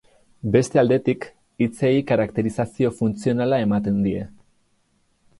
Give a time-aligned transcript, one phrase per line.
[0.53, 1.25] Beste aldetik,
[1.65, 4.23] hitzei karakterizazio funtzionala ematen die.